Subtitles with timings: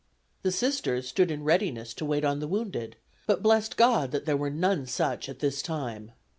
[0.41, 2.95] The Sisters stood in readiness to wait on the wounded,
[3.27, 6.13] but blessed God that there were none such this time.